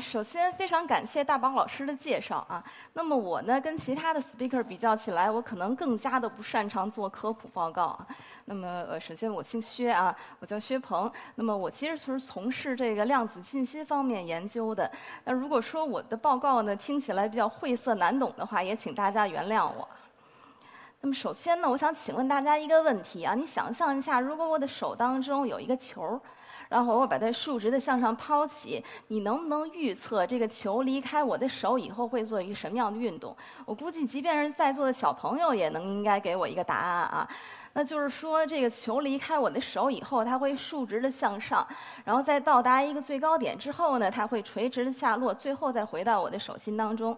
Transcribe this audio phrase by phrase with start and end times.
[0.00, 2.62] 首先非常感谢大宝老师的介绍啊。
[2.92, 7.98] 那么我呢，跟其他的 speaker 比较起来，我可能更加的不擅长做科普报告。
[8.44, 11.10] 那么呃，首先我姓薛啊，我叫薛鹏。
[11.34, 14.90] 那么我其实是从事这个量子信息方面研究的。
[15.24, 19.88] 那如果说我的报告呢听起来比较晦涩难懂的话，也请大家原谅我。
[21.00, 26.20] 那么首先呢，我想请问大家一个问题啊，你想象一下，如果我的手当中有一个球。
[26.74, 33.36] 然后我把它竖直的向上抛起，你能不能预测这个球离开我的手以后会做一个什么样的运动？
[33.64, 37.28] 我估计，即便是在座的小朋友也能应该给我一个答案啊。
[37.74, 41.64] 那就是说，这个球离开我的手以后，它会竖直的向上，
[42.04, 47.16] 然后在到达一个最高点之后呢，它会垂直的下落，最后再回到我的手心当中。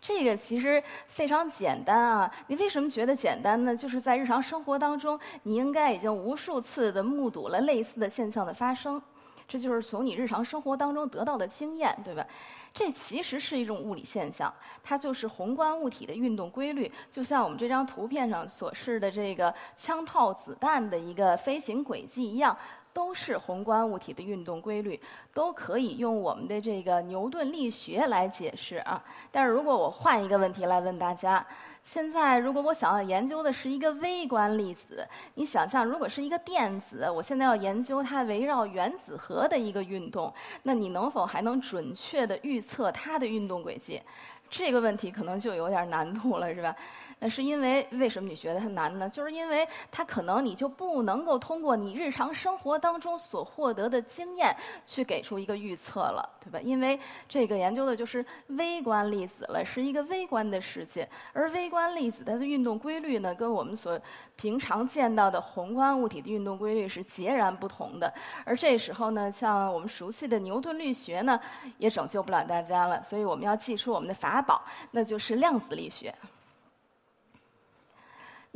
[0.00, 2.32] 这个其实非常简单啊！
[2.46, 3.76] 你为什么觉得简单呢？
[3.76, 9.02] 就是在日常生活当中，你应该已经无数次的目睹了类似的现象的发生，
[9.48, 12.24] 这就是从你日常生活当中得到的经验，对吧？
[12.72, 14.52] 这其实是一种物理现象，
[14.84, 22.56] 它就是宏观物体的运动规律，就像我们这张图片上所示的这个枪炮子弹的一个飞行轨迹一样。
[22.96, 24.98] 都是宏观物体的运动规律，
[25.34, 29.04] 都可以用我们的这个牛顿力学来解释啊。
[29.30, 31.46] 但是如果我换一个问题来问大家，
[31.82, 44.00] 现在如果我想要研究的是一个微观粒子，你想象如果是一个电子，我现在要研究它围绕原子核的一个运动，那你能否还能准确的预测它的运动轨迹？
[44.48, 46.74] 这个问题可能就有点难度了，是吧？
[47.18, 49.08] 那是因为为什么你觉得它难呢？
[49.08, 54.54] 就是因为它可能你就不能够通过你日常生活当中所获得的经验
[54.84, 56.60] 去给出一个预测了，对吧？
[56.62, 63.98] 因为这个研究的就是微观粒子了，是一个微观的世界，而微观粒子它的运动规律呢，跟我们所
[64.36, 68.12] 平常见到的宏观物体的运动规律是截然不同的。
[68.44, 71.40] 而这时候呢，像我们熟悉的牛顿力学呢，
[71.78, 73.02] 也拯救不了大家了。
[73.02, 76.14] 所以我们要祭出我们的法宝，那就是量子力学。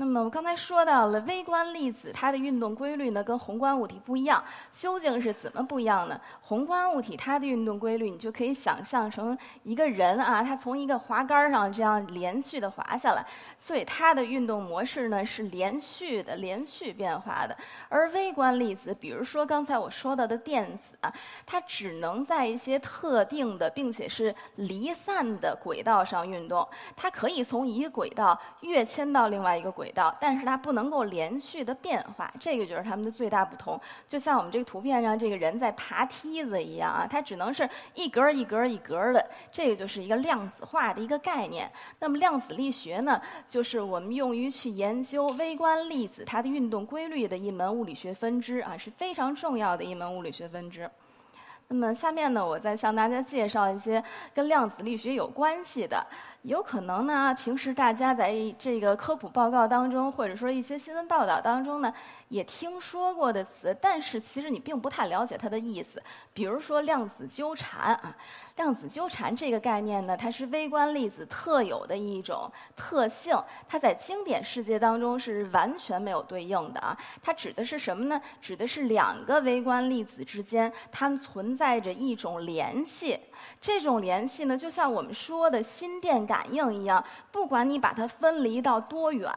[0.01, 6.19] 那么我刚才说到了微观粒子，它的运动规律呢跟宏观物体不一样，究竟是怎么不一样呢？
[6.41, 13.23] 宏观物体它的运动规律，你就可以想象成一个人啊，他从一个滑杆上这样连续的滑下来，
[13.59, 17.55] 所以它的运动模式呢是连续的、连续变化的。
[17.91, 21.13] 而微观粒子，比如说刚才我说到的电子啊，
[21.45, 26.67] 它只能在一些特定的并且是离散的轨道上运动，
[26.97, 29.90] 它可以从一个轨道跃迁到另外一个轨。
[29.91, 33.81] 道，但是它不能够连续的变化，这个就是它们的最大不同。
[34.07, 41.71] 就像我们这个图片上这个人在爬梯子一样啊，它只能是一格一格一格的，这个就是一个量子化的一个概念。
[41.99, 50.91] 那么量子力学呢，就是我们用于去研究微观粒子它的运动规律的一门物理学分支啊，是非常重要的一门物理学分支。
[51.73, 54.03] 那么下面呢，我再向大家介绍一些
[54.35, 56.05] 跟量子力学有关系的。
[56.43, 61.93] 有可能呢，平时大家在这个科普报告当中，或者说一些新闻报道当中呢，
[62.29, 66.03] 也听说过的词，但是其实你并不太了解它的意思。
[66.33, 68.17] 比如说量子纠缠啊，
[68.57, 73.37] 量子纠缠这个概念呢，它是微观粒子特有的一种特性，
[73.69, 76.97] 它在经典世界当中是完全没有对应的啊。
[77.23, 78.19] 它指的是什么呢？
[78.41, 83.21] 指的是两个微观粒子之间，它们存在着一种联系。
[83.61, 89.29] 这种联系呢，就像我们说的心电感应一样，不管你把它分离到多远。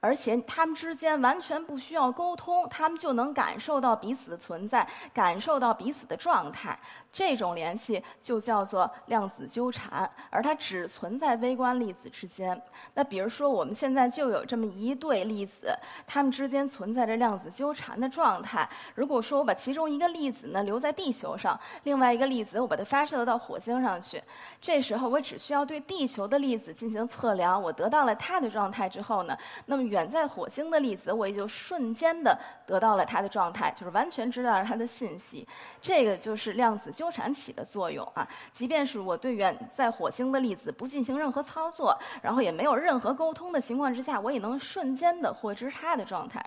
[0.00, 6.78] 而且他们之间完全不需要沟通，他们就能感受到彼此的存在，感受到彼此的状态。
[7.12, 12.60] 这种联系就叫做量子纠缠，而它只存在微观粒子之间。
[12.92, 15.74] 那比如说，我们现在就有这么一对粒子，
[16.06, 18.68] 它们之间存在着量子纠缠的状态。
[18.94, 24.22] 如果说我把其中一个粒子呢留在地球上，另外一个粒子我把它发射到火星上去，
[24.60, 30.08] 这时候我只需要对地球的粒子进行测量，我得到了它的状态之后呢，那么远。
[30.08, 35.46] 在火星的粒子，我也就瞬间的得到了它的状态，就是完全知道了它的信息。
[35.80, 38.26] 这个就是量子纠缠起的作用啊！
[38.52, 46.44] 即便是我对远在火星的粒子不进行任何操作，然后也没有任何沟通的情况之下，我也能瞬间的获知它的状态。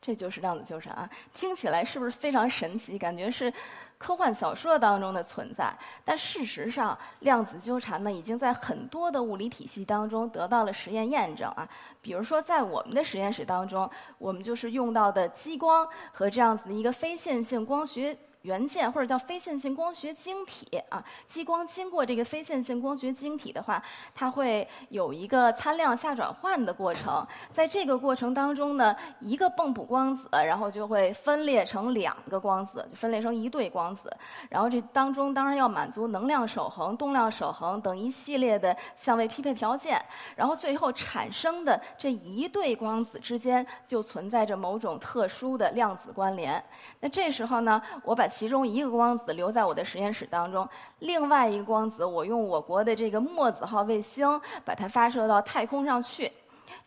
[0.00, 1.10] 这就是量子纠缠啊！
[1.34, 2.96] 听起来是不是非常神奇？
[2.96, 3.52] 感觉是
[3.98, 5.76] 科幻小说当中的存在。
[6.04, 11.68] 但事实上，量子纠缠呢，已经在很多的物理体系当中得到了实验验证啊。
[12.00, 18.16] 比如说，在我们的实验室当中，我们就是用到的激光和这样子的一个非线性光学。
[18.48, 23.82] 元件或者叫非线性光学晶体啊，激光经过这个非线性光学晶体的话，
[24.14, 27.26] 它会有一个参量下转换的过程。
[27.50, 34.10] 在这个过程当中呢，一个泵谱光子，然后就会分裂成两个光子，分裂成一对光子。
[34.48, 40.02] 然后这当中当然要满足能量守恒、动量守恒等一系列的相位匹配条件。
[40.34, 46.64] 然后最后产生的这一对光子之间就存在着某种特殊的量子关联。
[47.00, 50.68] 那这时候呢，我把其中一个光子留在我的实验室当中，
[51.00, 56.30] 另外一个光子我用我国的这个墨子号卫星把它发射到太空上去。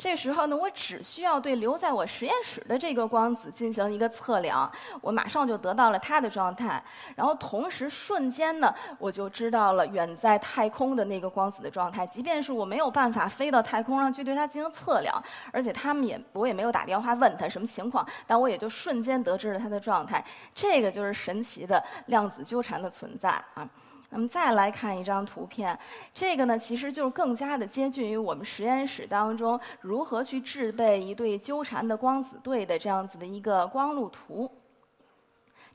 [0.01, 4.69] 这时候呢，我只需要对留在我实验室的这个光子进行一个测量，
[5.00, 6.83] 我马上就得到了它的状态。
[7.15, 12.07] 然后同时瞬间呢，我就知道了远在太空的那个光子的状态。
[12.07, 20.25] 即便是我没有办法飞到太空上去对它进行测量，而且他们也我也没有打电话问他什么情况，但我也就瞬间得知了它的状态。
[20.56, 23.69] 这个就是神奇的量子纠缠的存在啊。
[24.13, 25.77] 那么再来看一张图片，
[26.13, 34.51] 这个呢其实就是更加的接近于我们实验室当中如何去制备一对纠缠的光子对的这样子的一个光路图。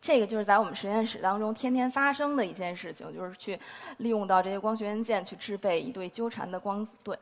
[0.02, 3.58] 这个就是在我们实验室当中天天发生的一件事情，就是去
[3.96, 7.18] 利用到这些光学元件去制备一对纠缠的光子对。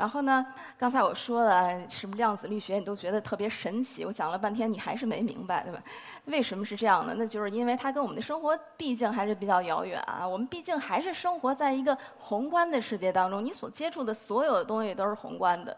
[0.00, 0.46] 然后呢？
[0.78, 4.02] 刚才我说了什么量子力学，你都觉得特别神奇。
[4.02, 5.78] 我讲了半天，你还是没明白，对吧？
[6.24, 7.14] 为什么是这样的？
[7.14, 10.26] 那就是因为它跟我们的生活毕竟还是比较遥远啊。
[10.26, 15.76] 我们毕竟还是生活在一个宏观的世界当中，你所接触的所有的东西都是宏观的。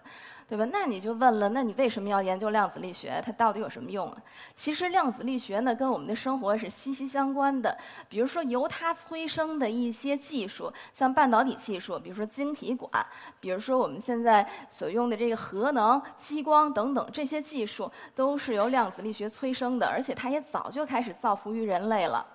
[0.53, 0.69] 对吧？
[0.71, 3.23] 那你就问了，那你为什么要研究量子力学？
[3.25, 4.19] 它到底有什么用啊？
[4.55, 7.75] 其实量子力学呢，跟我们的生活是息息相关的。
[8.07, 12.91] 比如说，由它催生的一些技术，像半导体技术，比如说晶体管，
[13.41, 22.27] 比如说我们现在所用的这个核能、激光等等，这些技术都是由量子力学催生的，而且它也早就开始造福于人类了。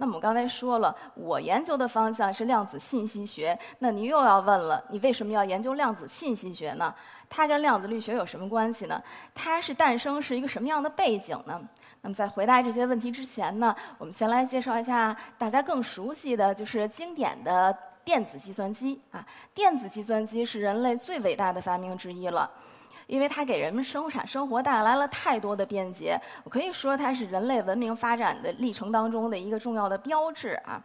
[0.00, 3.56] 那么我刚才说了，我研究的方向是量子信息学。
[3.78, 6.94] 那你又要问了，你为什么要研究量子信息学呢？
[7.28, 9.02] 它跟量子力学有什么关系呢？
[9.34, 11.60] 它是诞生是一个什么样的背景呢？
[12.00, 19.22] 那么在回答这些问题之前呢，我们先来介绍一下大家更熟悉的就是经典的电子计算机啊。
[19.52, 22.50] 电子计算机是人类最伟大的发明之一了。
[23.10, 30.80] 因为它给人们生产生活带来了太多的便捷，我可以说它是人类文明发展的历程当中的一个重要的标志啊。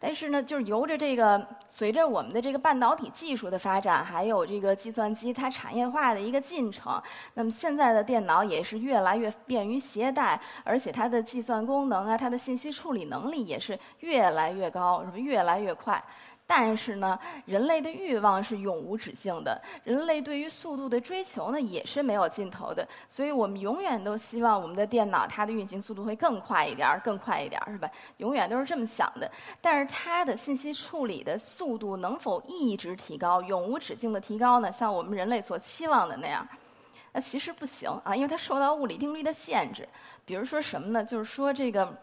[0.00, 7.02] 但是呢，就是由着这个随着我们的这个半导体技术的发展，还有这个计算机它产业化的一个进程，
[7.34, 16.00] 那么现在的电脑也是越来越便于携带，而且它的计算功能啊，它的信息处理能力也是越来越高，是不是越来越快？
[16.50, 27.86] 但是呢，人类的欲望是永无止境的，人类对于速度的追求呢也是没有尽头的，所以我们永远都希望我们的电脑它的运行速度会更快一点儿，更快一点儿，是吧？
[28.16, 29.30] 永远都是这么想的。
[29.60, 34.72] 但是它的信息处理的速度能否一直提高，永无止境的提高呢？
[34.72, 36.48] 像我们人类所期望的那样，
[37.12, 39.86] 那其实不行啊，因为它受到物理定律的限制。
[40.24, 41.04] 比如说什么呢？
[41.04, 41.94] 就是说这个。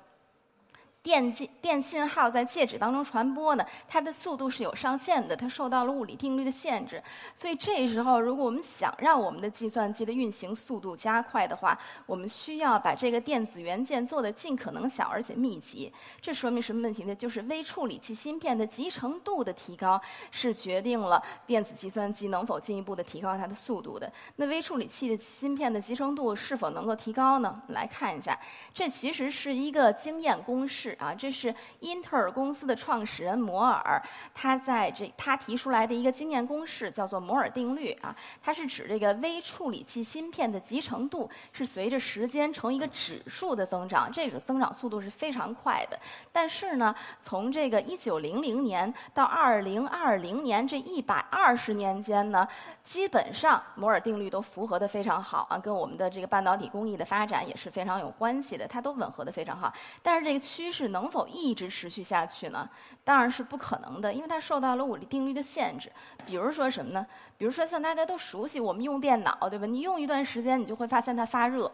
[1.06, 7.00] 电信电信号在介质当中传播呢，它的速度是有上限的，它受到了物理定律的限制。
[7.36, 15.94] 所以这时候，如果我们想让我们的计算机的运行速度加快的话，我们需要把这个电子元件做的尽可能小而且密集。
[16.20, 17.14] 这说明什么问题呢？
[17.14, 24.12] 就是微处理器芯片的集成度的提高是决定了电子计算机能否进一步的提高它的速度的。
[24.38, 27.62] 那微处理器的芯片的集成度是否能够提高呢？
[27.68, 28.36] 我们来看一下，
[28.74, 30.95] 这其实是一个经验公式。
[31.00, 34.02] 啊，这是英特尔公司的创始人摩尔，
[34.34, 38.16] 他在这他提出来的一个经验公式，叫做摩尔定律啊。
[38.42, 46.00] 它是指这个微处理器芯片的集成度是随着时间呈一个指数的增长，这个增长速度是非常快的。
[46.32, 52.48] 但是呢，从这个一九零零年到二零二零年这一百二十年间呢，
[52.84, 59.74] 基本上摩尔定律都符合的非常好啊，跟我们的这个半导体工艺的发展也是非常有关系的，它都吻合的非常好。
[60.02, 60.85] 但是这个趋势。
[60.90, 62.70] 能否一直持续下去呢？
[63.04, 65.92] 当然是不可能的，因为它受到了物理定律的限制。
[66.26, 67.06] 比如说什么呢？
[67.38, 69.66] 比如说像大家都熟悉，我们用电脑，对吧？
[69.66, 71.72] 你用一段时间，你就会发现它发热。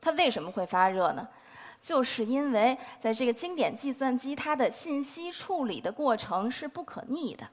[0.00, 1.26] 它为什么会发热呢？
[1.80, 7.48] 就是因为在这个经典计算机，它的信息处理的过程是不可逆的。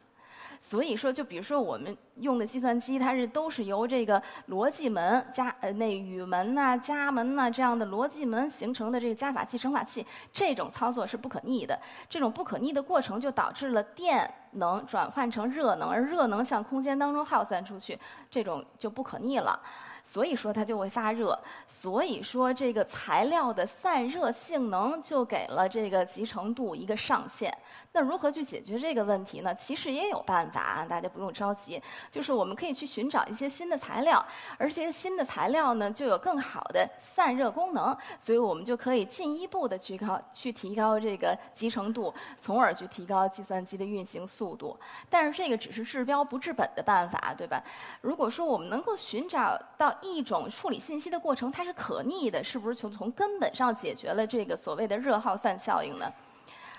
[0.65, 4.19] 所以说，就比如说我们用的计算机，它是都是由这个
[4.49, 11.79] 逻辑门加呃那语门呐、加门呐这样的逻辑门形成的这个加法器、乘法器，这种操作是不可逆的。
[12.09, 17.99] 这种不可逆的过程就导致了电能转换成热能，而热能向空间当中耗散出去，
[18.31, 19.61] 这种就不可逆了。
[20.03, 27.55] 所以说它就会发热，所以说这个材料的散热性能就给了这个集成度一个上限。
[27.95, 29.55] 那如何去解决这个问题呢？
[29.55, 31.81] 其实也有办法，大家不用着急。
[32.11, 34.23] 就是我们可以去寻找一些新的材料，
[34.57, 44.77] 而这些新的材料呢，就有更好的散热功能，所以我们就可以进一步的去高去提高这个集成度，从而去提高计算机的运行速度。
[45.09, 47.63] 但是这个只是治标不治本的办法，对吧？
[48.01, 56.11] 如果说我们能够寻找到一种处理信息的过程，它是可逆的，是不是就从根本上解决了这个所谓的热耗散效应呢？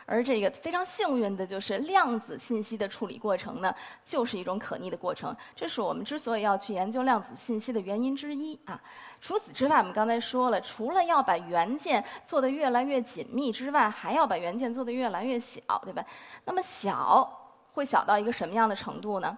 [0.07, 5.37] 而这个非常幸运的就是量子信息的处理过程呢，就是一种可逆的过程。
[5.55, 8.81] 这是我们之所以要去研究量子信息的原因之一啊。
[9.21, 16.05] 除此之外，我们刚才说了，除了要把元件做得越来越紧密之外，还要把元件做得越来越小，对吧？
[16.45, 17.29] 那么小
[17.73, 19.37] 会小到一个什么样的程度呢？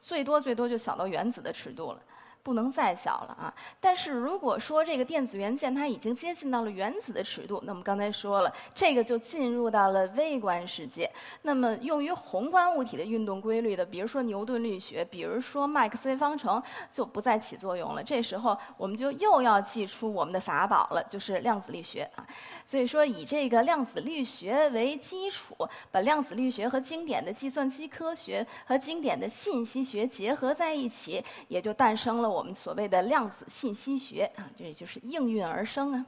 [0.00, 2.00] 最多最多就小到原子的尺度了。
[2.48, 3.52] 不能再小了啊！
[3.78, 11.10] 但是如果说这个电子元件它已经接近到了原子的尺度，那么刚才说了，这个就进入到了微观世界。
[11.42, 18.02] 那么用于宏观物体的运动规律的，比如说牛顿力学，比如说麦克斯韦方程，就不再起作用了。
[18.02, 22.26] 这时候我们就又要祭出我们的法宝了，就是量子力学啊。
[22.64, 25.54] 所以说，以这个量子力学为基础，
[25.92, 32.37] 把量子力学和经典的计算机科学和经典的信息学结合在一起，也就诞生了我。
[32.38, 36.06] 我们所谓的量子信息学啊，这就是应运而生啊。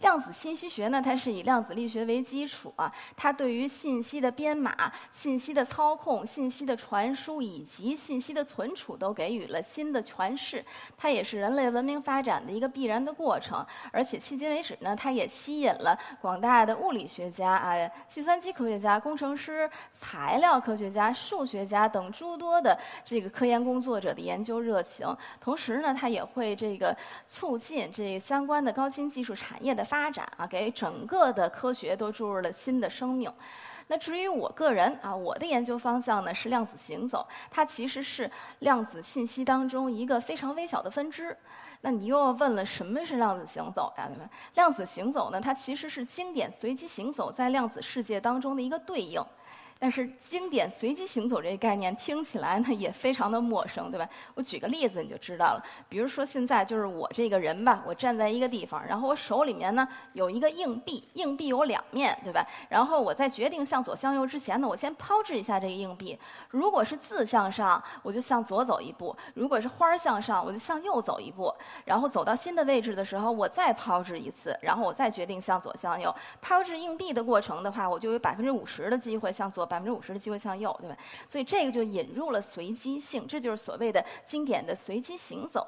[0.00, 10.62] 量子信息学呢，它是以量子力学为基础啊，它对于信息的编码、信息的操控、信息的传输以及信息的存储都给予了新的诠释。
[10.98, 17.74] 它也是人类文明发展的一个必然的过程，而且迄今为止呢，它也吸引了广大的物理学家啊、
[18.06, 25.06] 计算机科学家、工程师、材料科学家、数学家等诸多的这个科研工作者的研究热情。
[25.40, 26.94] 同时呢，它也会这个
[27.26, 29.85] 促进这相关的高新技术产业的。
[29.86, 33.32] 发展啊，给整个的科学都注入了新的生命。
[33.88, 38.28] 那至于我个人啊，我的研究方向呢是量子行走，它其实是
[38.58, 41.36] 量子信息当中一个非常微小的分支。
[41.82, 44.08] 那你又要问了，什么是量子行走呀？
[44.10, 44.28] 你们？
[44.54, 49.22] 量子行走呢，它其实是经典随机行走在量子世界当中的一个对应。
[49.78, 54.08] 但是经典随机行走这个概念听起来呢也非常的陌生，对吧？
[54.34, 55.62] 我举个例子你就知道了。
[55.86, 62.42] 比如说现在就是我这个人吧，我站在一个地方，然后我手里面呢有一个硬币，硬币有两面，对吧？
[62.70, 66.18] 然后我在决定向左向右之前呢，我先抛掷一下这个硬币。
[66.48, 71.54] 如果是字向上，我就向左走一步；如果是花儿向上，我就向右走一步。
[71.84, 76.14] 然后走到新的位置的时候，我再抛掷一次，然后我再决定向左向右。
[76.40, 79.65] 抛掷硬币的过程的话，我就有百分之五十的机会向左。
[79.66, 80.96] 百分之五十的机会向右，对吧？
[81.28, 85.66] 所以这个就引入了随机性，这就是所谓的经典的随机行走。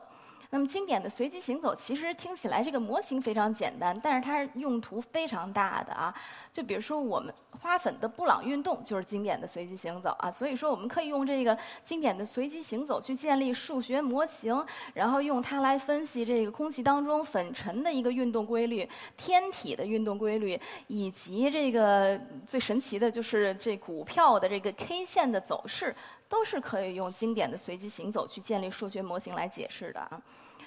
[0.51, 6.15] 那么经典的随机行走，其实听起来这个模型非常简单，但是它用途非常大的啊。
[6.51, 10.31] 就比如说我们花粉的布朗运动就是经典的随机行走啊。
[10.31, 14.65] 所以说我们可以用这个经典的随机行走去建立数学模型，
[14.95, 18.89] 然后用它来分析这个空气当中粉尘的一个运动规律、
[19.19, 25.95] 天体的运动规律，以及这个最神奇的就是这股票的这个 K 线的走势。
[26.29, 30.21] 都是可以用经典的随机行走去建立数学模型来解释的啊，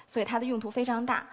[0.06, 1.26] 所以它的用途非常大。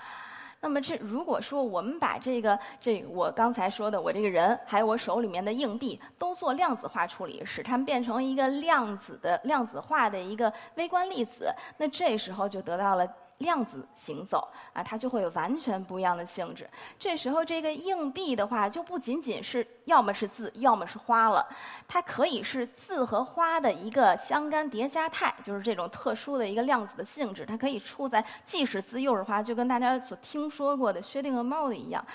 [0.62, 13.08] 那么这如果说我们把这个这我刚才说的我这个人，还有我手里面的硬币都做量子化处理，使它们变成一个量子的量子化的一个微观粒子，那这时候就得到了。
[13.40, 16.70] 量子行走啊，它就会有完全不一样的性质。
[16.98, 21.46] 这时候，这个硬币的话，就不仅仅是要么是字，要么是花了，
[21.88, 27.46] 它可以是字和花的一个相干叠加态，就是这种特殊的一个量子的性质。
[27.46, 32.06] 它可以处在既是字又是花，就跟大家所听说过的薛定谔猫的一样。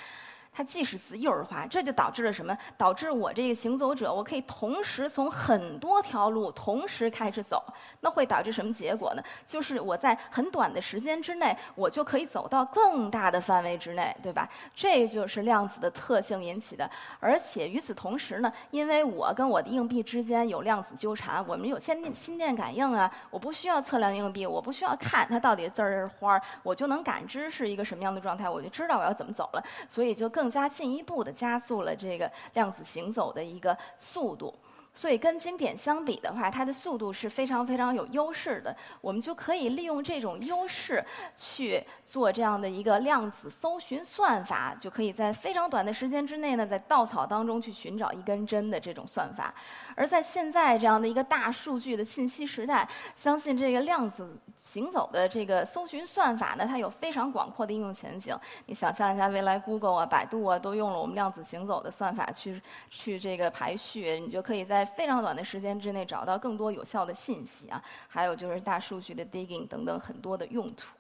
[0.57, 2.57] 它既是字又是花，这就导致了什么？
[2.79, 7.61] 导致我这个行走者，我可以同时从很多条路同时开始走。
[8.01, 9.23] 那会导致什么结果呢？
[9.45, 14.49] 就是我在很短的时间之内，我就可以走到更大的范围之内，对吧？
[14.77, 16.89] 这就是量子的特性引起的。
[17.19, 29.65] 而且与此同时呢，因为我跟我的硬币之间有量子纠缠，我们有心电心电感应啊，我不需要测量硬币，我不需要看它到底字儿是花儿，我就能感知是一个什么样的状态，我就知道我要怎么走了。
[29.89, 30.44] 所以就更。
[30.45, 34.55] 更加进一步地加速了这个量子行走的一个速度。
[34.95, 38.75] 所以跟经典相比的话，它的速度是非常非常有优势的。
[39.01, 49.53] 我们就可以利用这种优势去做这样的一个量子搜寻算法，就可以在非常短的时间之内呢，在稻草当中去寻找一根针的这种算法。
[49.97, 58.37] 而在现在这样的一个大数据的信息时代，相信这个量子行走的这个搜寻算法呢，它有非常广阔的应用前景。
[58.67, 70.95] 你想象一下，未来 Google 啊、百度啊都用了我们量子行走的算法去去这个排序，你就可以在非常短的时间之内找到更多有效的信息啊，还有就是大数据的 digging 等等很多的用途。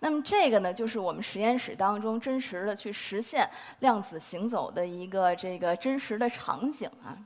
[0.00, 3.48] 那么这个呢，就是我们实验室当中真实的去实现
[3.80, 7.18] 量子行走的一个这个真实的场景啊。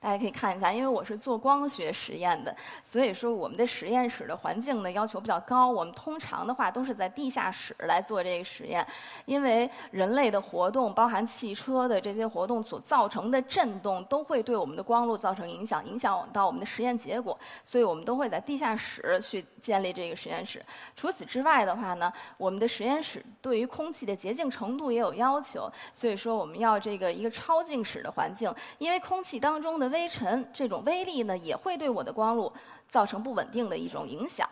[0.00, 5.70] 大家可以看一下，因为我是做光学实验的，所以说我们的实验室的环境呢要求比较高。
[5.70, 8.84] 我们通常的话都是在地下室来做这个实验，
[9.26, 17.38] 因为人类的活动，包含汽车的这些活动所造成的震动，都会对我们的光路造成影响，影响到我们的实验结果。
[17.62, 20.64] 所以我们都会在地下室去建立这个实验室。
[20.96, 32.52] 除此之外的话呢，我们的实验室对于空气的洁净程度也有要求，所以说我们要这个一个超净室的环境，因为空气当中的微尘这种微粒呢，也会对我的光路
[32.88, 34.48] 造成不稳定的一种影响。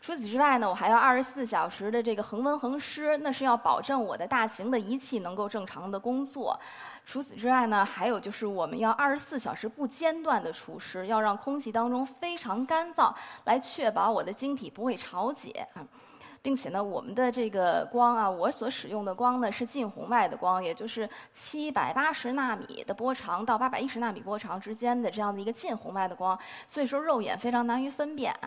[0.00, 6.60] 除此之外呢，我还要二十四小时的这个恒温恒湿，那是要保证我的大型的仪器能够正常的工作。
[7.06, 13.14] 除此之外呢，还有就是我们要二十四小时不间断的除湿，要让空气当中非常干燥，
[13.44, 15.80] 来确保我的晶体不会潮解啊。
[16.44, 28.38] 并且呢，我们的这个光啊，我所使用的光呢是近红外的光，也就是七百八十纳米的波长到八百一十纳米波长之间的这样的一个近红外的光，所以说肉眼非常难于分辨。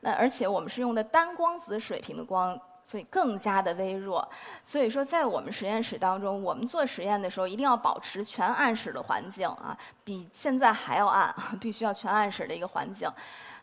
[0.00, 4.28] 那而且我们是用的单光子水平的光，所以更加的微弱。
[4.62, 13.08] 所以说，在我们实验室当中，我们做实验的时候一定要保持全暗室的环境啊，比现在还要暗， 必须要全暗室的一个环境。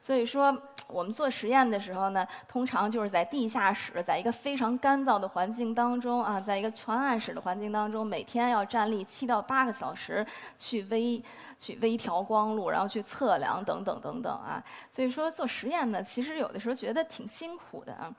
[0.01, 0.56] 所以说，
[0.88, 10.25] 我们做实验的时候呢，通常就是在地下室，在一个非常干燥的环境当中啊，在一个全暗室的环境当中，每天要站立七到八个小时，
[10.58, 11.22] 去微
[11.60, 14.63] 去微调光路，然后去测量等等等等啊。
[14.89, 18.13] 所以说做实验呢，其实有的时候觉得挺辛苦的啊。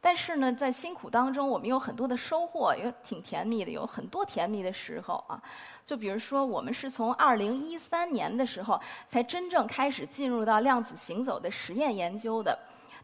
[0.00, 5.40] 但是呢，在辛苦当中，我们有很多的收获，也挺甜蜜的，有很多甜蜜的时候啊。
[5.84, 12.58] 就比如说，我们是从二零一三年的时候才真正开始进入到量子行走的实验研究的。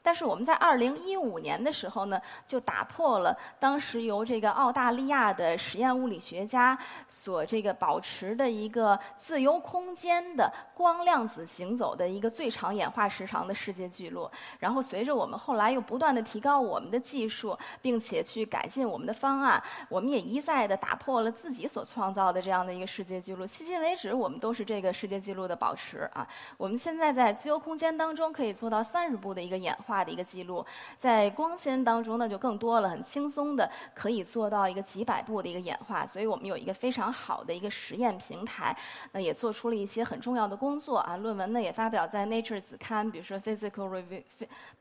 [0.06, 14.30] 但是我们在二零一五年的时候呢，就打破了当时由这个澳大利亚的实验物理学家所这个保持的一个自由空间的光量子行走的一个最长演化时长的世界纪录。
[14.60, 23.44] 然后随着我们后来又不断的提高我们的技术，并且去改进我们的方案，我们也一再的打破了自己所创造的这样的一个世界纪录。
[23.44, 26.24] 迄今为止，我们都是这个世界纪录的保持啊。
[26.56, 29.95] 我们现在在自由空间当中可以做到三十步的一个演化。
[29.96, 30.64] 化的一个记录，
[30.98, 38.76] 在光纤当中呢就更多了，很轻松的可以做到一个几百步的一个演化，所以我们有一个非常好的一个实验平台，
[39.12, 44.22] 那也做出了一些很重要的工作啊，论文呢也发表在 Nature 子刊，比如说 Physical Review，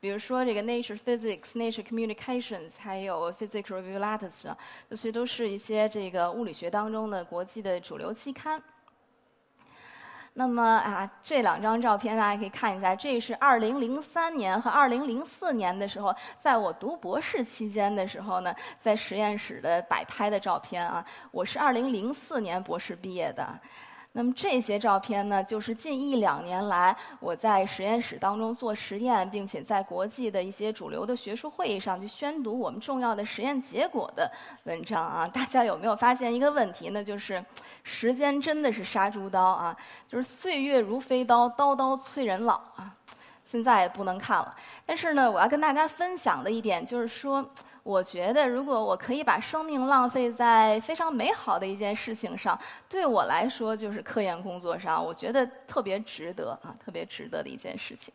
[0.00, 4.54] 比如说这个 Nature Physics、Nature Communications，还有 Physical Review Letters，
[4.90, 8.62] 这些都是一些这个物理学当中的国际的主流期刊。
[10.38, 21.02] 那么啊，这两张照片大家可以看一下，这是2003年和2004年的时候，在我读博士期间的时候呢，在实验室的摆拍的照片啊。
[21.30, 23.58] 我是2004年博士毕业的。
[24.18, 34.32] 那么这些照片呢，就是近一两年来我在实验室当中做实验，并且在国际的一些主流的学术会议上去宣读我们重要的实验结果的
[34.64, 35.28] 文章啊。
[35.34, 37.04] 大家有没有发现一个问题呢？
[37.04, 37.44] 就是
[37.82, 39.76] 时间真的是杀猪刀啊，
[40.08, 42.90] 就是岁月如飞刀，刀刀催人老啊。
[43.44, 44.56] 现在也不能看了。
[44.86, 47.46] 但是呢，我要跟大家分享的一点就是说。
[47.86, 58.12] 我觉得，如果我可以把生命浪费在非常美好的一件事情上，对我来说就是科研工作上，我觉得特别值得啊，特别值得的一件事情。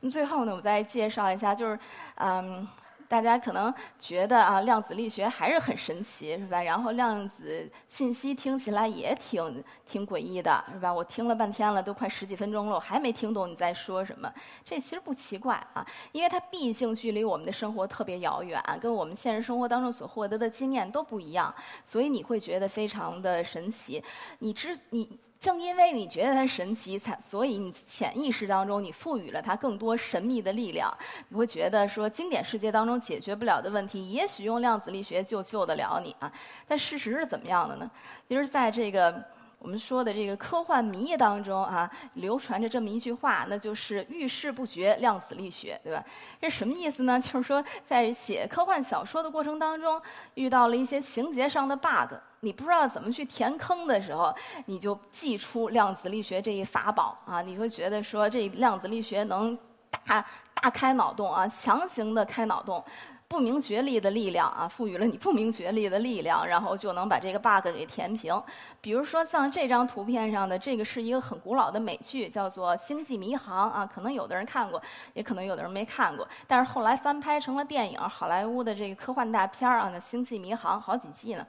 [0.00, 1.78] 那么最后呢，我再介绍一下，就是
[2.16, 2.68] 嗯。
[3.10, 6.62] 大家可能觉得啊，量子力学还是很神奇，是吧？
[6.62, 10.94] 然后量子信息听起来也挺挺诡异的，是吧？
[10.94, 14.32] 我听了半天了，都快十几分钟了，我还没听懂你在说什么。
[14.64, 21.52] 这其实不奇怪啊，因为它毕竟距离我们的生活特别遥远，跟我们现实生活当中所获得的经验都不一样，
[21.84, 24.00] 所以你会觉得非常的神奇。
[24.38, 25.18] 你知你。
[25.40, 30.94] 正因为你觉得它神奇，才所以你潜意识当中你赋予了它更多神秘的力量。
[31.30, 36.30] 你会觉得说，经典世界当中解决不了的问题，也许用量子力学就救得了你啊。
[36.68, 37.90] 但事实是怎么样的呢？
[38.28, 39.24] 其实，在这个
[39.58, 46.04] 我们说的这个科幻迷当中啊，流传着这么一句话，那就是遇事不决，量子力学，对吧？
[46.38, 47.18] 这什么意思呢？
[47.18, 49.98] 就是说，在写科幻小说的过程当中，
[50.34, 54.34] 遇到了一些情节上的 bug，你不知道怎么去填坑的时候，
[54.66, 59.58] 你就祭出量子力学这一法宝啊，你会觉得说，这量子力学能
[60.06, 60.24] 大
[60.54, 62.82] 大开脑洞啊，强行的开脑洞。
[63.28, 68.42] 不明觉厉的力量啊，赋予了你不明觉厉的力量，然后就能把这个 bug 给填平。
[68.80, 74.82] 比如说像这张图片上的这个是一个很古老的美剧，叫做《星际迷航》啊，可能有的人看过，
[75.14, 76.26] 也可能有的人没看过。
[76.48, 81.46] 但是后来翻拍成了电影，好莱坞的这个科幻大片啊，那《星际迷航》好几季呢。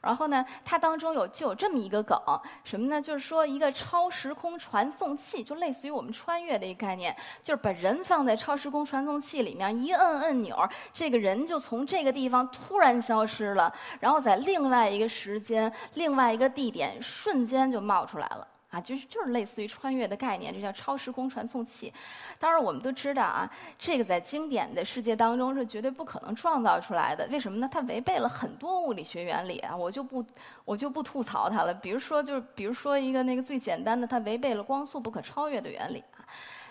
[0.00, 2.18] 然后呢，它当中有就有这么一个梗，
[2.64, 3.00] 什么呢？
[3.00, 10.56] 就是说一个超时空传送器，就类似于我们穿越的一个概念，就是把人放在超时空传送器里面，一摁按钮，
[10.92, 18.46] 这个人就从这个地方突然消失了，然后在另外一个时间、另外一个地点，瞬间就冒出来了。
[18.70, 21.92] 啊，就是就是类似于穿越的概念，这叫超时空传送器。
[22.38, 27.28] 当然，我们都知道啊，这个在经典的世界当中是绝对不可能创造出来的。
[27.32, 27.68] 为什么呢？
[27.70, 29.76] 它违背了很多物理学原理啊！
[29.76, 30.24] 我就不
[30.64, 31.74] 我就不吐槽它了。
[31.74, 36.22] 比如说，就是比如说一个那个最简单的，它违背了光速不可超越的原理啊。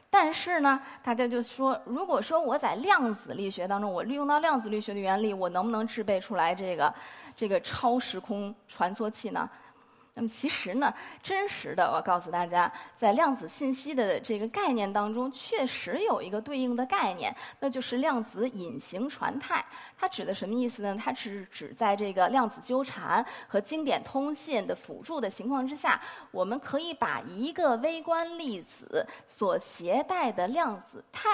[0.10, 6.94] 但是呢，大家就说，如果说我在量子力学当中，我利用到量子力学的原理，我能不能制备出来这个
[7.36, 9.48] 这个超时空传送器呢？
[10.16, 10.94] 那么其实呢，
[11.24, 19.64] 真实的，我告诉大家，在量子信息的这个概念当中，确实有一个对应的概念，那就是量子隐形传态。
[19.98, 20.94] 它指的什么意思呢？
[20.98, 31.30] 它是指在这个量子纠缠和经典通信的辅助的情况之下，我们可以把一个微观粒子所携带的量子态，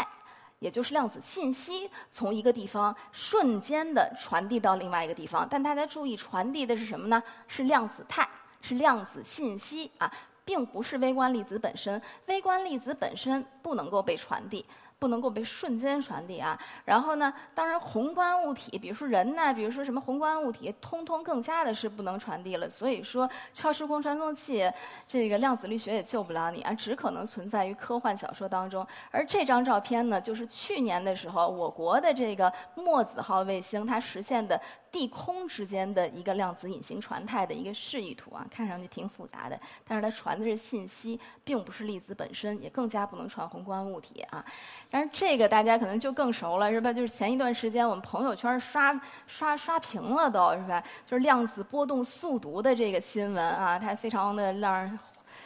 [0.59, 5.47] 也就是量子信息，从一个地方瞬间的传递到另外一个地方。
[5.49, 7.23] 但大家注意，传递的是什么呢？
[7.47, 8.27] 是量子态。
[8.65, 10.11] 是量子信息啊，
[10.43, 12.01] 并不是微观粒子本身。
[12.25, 14.65] 微观粒子本身不能够被传递。
[14.97, 22.69] 不能够被瞬间传递啊，然后呢，当然宏观物体，比如说人呢，比如说什么宏观物体，通通更加的是不能传递了。
[22.69, 24.71] 所以说，超时空传送器，
[25.05, 28.87] 这个量子力学也救不了你啊，只可能存在于科幻小说当中。
[29.11, 34.59] 而这张照片呢，就是去年的时候，我国的这个墨子号卫星它实现的
[34.95, 44.45] 地空之间的一个量子隐形传态的一个示意图啊，看上去挺复杂的，但是它传的是信息，并不是粒子本身，也更加不能传宏观物体啊。
[44.89, 46.93] 但是这个大家可能就更熟了，是吧？
[46.93, 50.81] 就是前一段时间我们朋友圈刷刷刷屏了，都是吧？
[51.05, 54.97] 就是量子波动速读的这个新闻啊，它非常的让人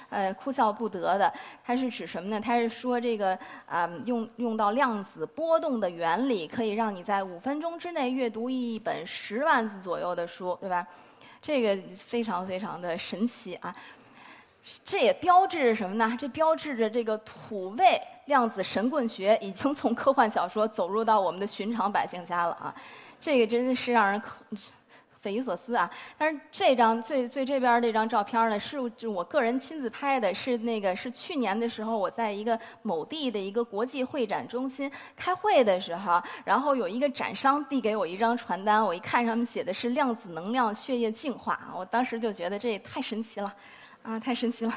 [0.10, 1.32] 呃哭笑不得的。
[1.64, 2.40] 它是指什么呢？
[2.40, 10.86] 它是说这个啊，用用到量子波动的原理，可以让你在五分钟之内阅读一本十万字左右的书，对吧？
[11.42, 13.74] 这个非常非常的神奇啊！
[14.84, 16.18] 这也标志着什么呢？
[16.20, 22.76] 这标志着这个土味量子神棍学已经从科幻小说走入到我们的寻常百姓家了啊！
[23.22, 24.22] 这个真的是让人
[25.22, 25.90] 匪夷所思啊！
[26.18, 43.54] 但是这张最最这边这张照片呢，是就我个人亲自拍的，是那个是去年的时候我在一个某地的一个国际会展中心开会的时候，然后有一个展商递给我一张传单，我一看上面写的是量子能量血液净化，我当时就觉得这也太神奇了。
[44.02, 44.74] 啊，太神奇了！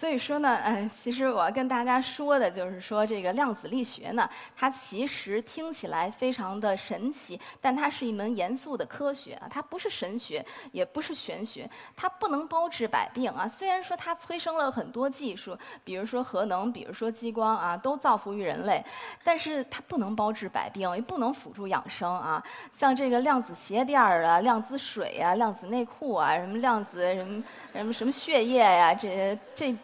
[0.00, 13.46] 所以说呢，呃，其实我要跟大家说的就是说，这个量子力学呢，它其实听起来非常的神奇，但它是一门严肃的科学啊，它不是神学，也不是玄学，它不能包治百病啊。
[13.46, 18.82] 虽然说它催生了很多技术，比如说核能，比如说激光啊，都造福于人类，
[19.22, 22.42] 但是它不能包治百病，也不能辅助养生啊。
[22.72, 29.76] 像这个量子鞋垫儿啊，量子水啊，量子内裤啊，什么量子什么什么什么血液呀，这这。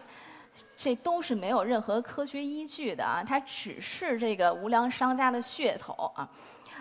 [0.77, 6.29] 这都是没有任何科学依据的啊，它只是这个无良商家的噱头啊。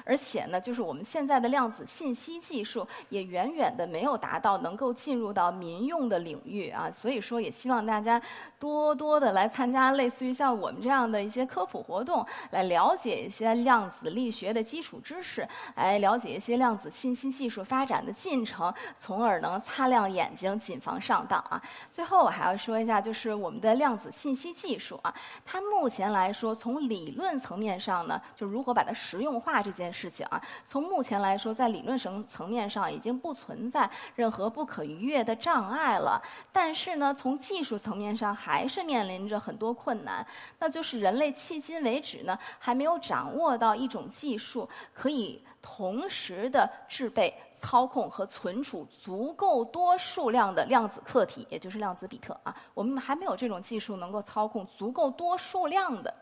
[0.05, 8.21] 而且呢，就是我们现在的量子信息技术也远远的没有达到能够进入到民用的领域啊，所以说也希望大家
[8.59, 21.59] 多多的来参加类似于像我们这样的一些科普活动，来了解一些量子力学的基础知识，来了解一些量子信息技术发展的进程，从而能擦亮眼睛，谨防上当啊。
[21.89, 25.11] 最后我还要说一下，就是我们的量子信息技术啊，
[25.43, 29.94] 它目前来说从理论层面上呢，就如何把它实用化这件。
[29.95, 30.41] 事情啊。
[30.65, 36.21] 从目前来说，在理论层层面上已经不存在任何不可逾越的障碍了。
[36.51, 40.25] 但是呢，从技术层面上还是面临着很多困难，
[40.59, 52.53] 那就是人类迄今为止呢还没有掌握到一种技术，可以同时的制备、操控和存储足够多数量的量子客体，也就是量子比特啊。
[52.73, 56.13] 我们还没有这种技术能够操控足够多数量的。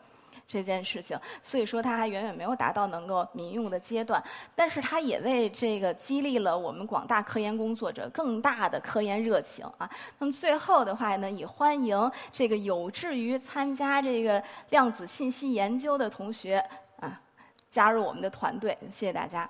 [0.48, 4.24] 这件事情所以说它还远远没有达到能够民用的阶段。
[4.56, 9.90] 但是它也为这个激励了我们广大科研工作者更大的科研热情啊。
[10.20, 16.64] 那么最后的话呢也欢迎这个有志于参加这个量子信息研究的同学
[17.00, 17.20] 啊
[17.70, 19.50] 加入我们的团队谢谢大家。